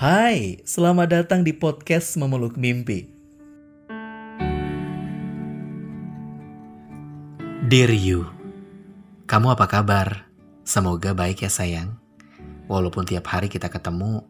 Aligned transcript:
Hai, 0.00 0.64
selamat 0.64 1.12
datang 1.12 1.44
di 1.44 1.52
podcast 1.52 2.16
Memeluk 2.16 2.56
Mimpi. 2.56 3.04
Dear 7.68 7.92
you, 7.92 8.24
kamu 9.28 9.52
apa 9.52 9.68
kabar? 9.68 10.24
Semoga 10.64 11.12
baik 11.12 11.44
ya 11.44 11.52
sayang. 11.52 12.00
Walaupun 12.64 13.04
tiap 13.04 13.28
hari 13.28 13.52
kita 13.52 13.68
ketemu, 13.68 14.24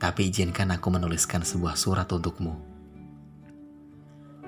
tapi 0.00 0.32
izinkan 0.32 0.72
aku 0.72 0.88
menuliskan 0.88 1.44
sebuah 1.44 1.76
surat 1.76 2.08
untukmu. 2.08 2.56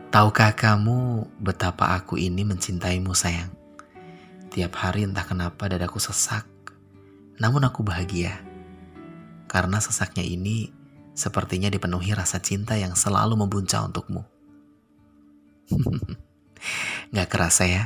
Tahukah 0.09 0.57
kamu 0.57 1.29
betapa 1.37 2.01
aku 2.01 2.17
ini 2.17 2.49
mencintaimu 2.49 3.13
sayang? 3.13 3.53
Tiap 4.49 4.73
hari 4.73 5.05
entah 5.05 5.29
kenapa 5.29 5.69
dadaku 5.69 6.01
sesak, 6.01 6.49
namun 7.37 7.61
aku 7.61 7.85
bahagia 7.85 8.46
karena 9.47 9.79
sesaknya 9.79 10.27
ini 10.27 10.71
sepertinya 11.17 11.73
dipenuhi 11.73 12.13
rasa 12.13 12.39
cinta 12.45 12.77
yang 12.77 12.93
selalu 12.93 13.41
membuncah 13.41 13.83
untukmu. 13.89 14.23
Gak 17.17 17.29
kerasa 17.33 17.65
ya, 17.65 17.85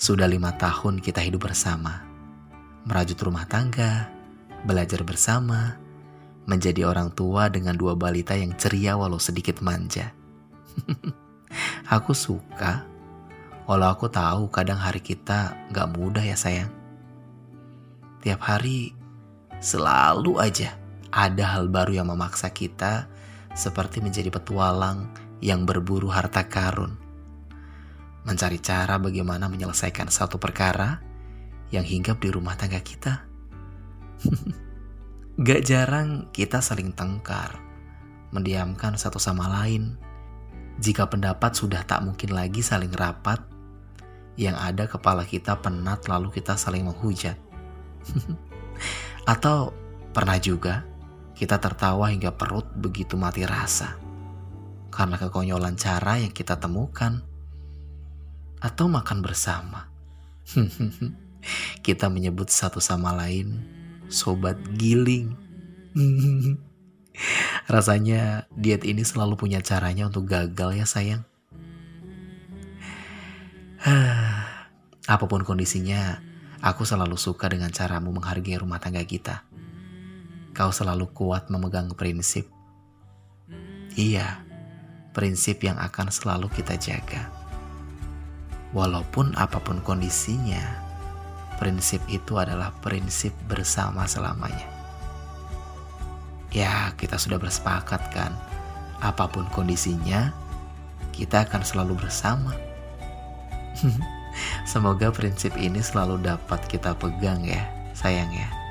sudah 0.00 0.26
lima 0.26 0.56
tahun 0.56 1.04
kita 1.04 1.20
hidup 1.20 1.52
bersama. 1.52 2.02
Merajut 2.88 3.20
rumah 3.22 3.46
tangga, 3.46 4.10
belajar 4.66 5.04
bersama, 5.06 5.78
menjadi 6.48 6.88
orang 6.88 7.14
tua 7.14 7.46
dengan 7.52 7.78
dua 7.78 7.94
balita 7.94 8.34
yang 8.34 8.56
ceria 8.58 8.98
walau 8.98 9.20
sedikit 9.20 9.62
manja. 9.62 10.10
aku 11.94 12.16
suka, 12.16 12.88
walau 13.68 13.92
aku 13.92 14.08
tahu 14.08 14.48
kadang 14.48 14.80
hari 14.80 15.04
kita 15.04 15.54
gak 15.70 15.92
mudah 15.92 16.24
ya 16.24 16.34
sayang. 16.34 16.72
Tiap 18.22 18.38
hari 18.42 18.94
selalu 19.62 20.38
aja 20.42 20.81
ada 21.12 21.44
hal 21.52 21.68
baru 21.68 22.00
yang 22.00 22.08
memaksa 22.08 22.48
kita 22.48 23.06
seperti 23.52 24.00
menjadi 24.00 24.32
petualang 24.32 25.12
yang 25.44 25.68
berburu 25.68 26.08
harta 26.08 26.48
karun. 26.48 26.96
Mencari 28.24 28.56
cara 28.64 28.96
bagaimana 28.96 29.52
menyelesaikan 29.52 30.08
satu 30.08 30.40
perkara 30.40 31.04
yang 31.68 31.84
hinggap 31.84 32.16
di 32.24 32.32
rumah 32.32 32.56
tangga 32.56 32.80
kita. 32.80 33.28
Gak 35.46 35.60
jarang 35.68 36.32
kita 36.32 36.64
saling 36.64 36.96
tengkar, 36.96 37.60
mendiamkan 38.32 38.96
satu 38.96 39.20
sama 39.20 39.52
lain. 39.52 40.00
Jika 40.80 41.12
pendapat 41.12 41.52
sudah 41.52 41.84
tak 41.84 42.00
mungkin 42.00 42.32
lagi 42.32 42.64
saling 42.64 42.94
rapat, 42.96 43.42
yang 44.40 44.56
ada 44.56 44.88
kepala 44.88 45.28
kita 45.28 45.60
penat 45.60 46.08
lalu 46.08 46.32
kita 46.32 46.56
saling 46.56 46.88
menghujat. 46.88 47.36
Atau 49.32 49.76
pernah 50.16 50.40
juga 50.40 50.91
kita 51.42 51.58
tertawa 51.58 52.06
hingga 52.14 52.30
perut 52.30 52.70
begitu 52.78 53.18
mati 53.18 53.42
rasa 53.42 53.98
karena 54.92 55.16
kekonyolan 55.18 55.74
cara 55.74 56.20
yang 56.22 56.30
kita 56.30 56.60
temukan, 56.60 57.24
atau 58.60 58.86
makan 58.86 59.24
bersama. 59.24 59.88
kita 61.86 62.06
menyebut 62.06 62.46
satu 62.52 62.78
sama 62.78 63.10
lain 63.16 63.58
sobat 64.12 64.60
giling. 64.76 65.34
Rasanya 67.72 68.46
diet 68.54 68.86
ini 68.86 69.02
selalu 69.02 69.34
punya 69.34 69.58
caranya 69.64 70.06
untuk 70.06 70.28
gagal 70.28 70.76
ya 70.78 70.86
sayang. 70.86 71.24
Apa 75.10 75.24
pun 75.26 75.42
kondisinya, 75.42 76.22
aku 76.62 76.86
selalu 76.86 77.18
suka 77.18 77.50
dengan 77.50 77.74
caramu 77.74 78.14
menghargai 78.14 78.60
rumah 78.60 78.78
tangga 78.78 79.02
kita 79.02 79.42
kau 80.52 80.68
selalu 80.68 81.08
kuat 81.16 81.48
memegang 81.48 81.88
prinsip. 81.96 82.44
Iya, 83.96 84.40
prinsip 85.16 85.64
yang 85.64 85.80
akan 85.80 86.12
selalu 86.12 86.48
kita 86.52 86.76
jaga. 86.76 87.28
Walaupun 88.72 89.36
apa 89.36 89.60
pun 89.60 89.84
kondisinya, 89.84 90.64
prinsip 91.60 92.00
itu 92.08 92.40
adalah 92.40 92.72
prinsip 92.80 93.32
bersama 93.48 94.08
selamanya. 94.08 94.68
Ya, 96.52 96.92
kita 97.00 97.16
sudah 97.16 97.40
bersepakat 97.40 98.12
kan, 98.12 98.32
apa 99.00 99.28
pun 99.28 99.48
kondisinya, 99.52 100.32
kita 101.12 101.48
akan 101.48 101.64
selalu 101.64 101.96
bersama. 101.96 102.52
Semoga 104.68 105.12
prinsip 105.12 105.52
ini 105.60 105.80
selalu 105.80 106.20
dapat 106.24 106.60
kita 106.68 106.96
pegang 106.96 107.44
ya, 107.44 107.68
sayang 107.92 108.32
ya 108.32 108.61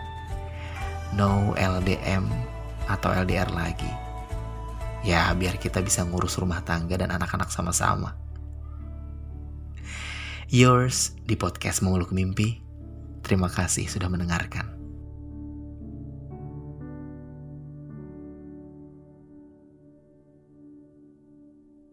no 1.15 1.51
LDM 1.59 2.23
atau 2.87 3.11
LDR 3.11 3.51
lagi. 3.51 3.89
Ya, 5.01 5.33
biar 5.33 5.57
kita 5.57 5.81
bisa 5.83 6.05
ngurus 6.05 6.37
rumah 6.37 6.61
tangga 6.63 6.95
dan 6.95 7.11
anak-anak 7.11 7.49
sama-sama. 7.49 8.15
Yours 10.51 11.15
di 11.25 11.35
podcast 11.35 11.83
Memeluk 11.83 12.13
Mimpi. 12.15 12.59
Terima 13.23 13.47
kasih 13.47 13.87
sudah 13.87 14.11
mendengarkan. 14.11 14.70